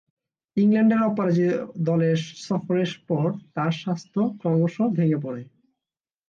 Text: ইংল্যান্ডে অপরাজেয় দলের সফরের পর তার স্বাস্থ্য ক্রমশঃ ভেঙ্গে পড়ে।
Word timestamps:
ইংল্যান্ডে 0.57 0.97
অপরাজেয় 1.01 1.55
দলের 1.81 2.17
সফরের 2.45 2.91
পর 3.07 3.27
তার 3.55 3.73
স্বাস্থ্য 3.73 4.19
ক্রমশঃ 4.39 4.79
ভেঙ্গে 4.97 5.19
পড়ে। 5.23 5.41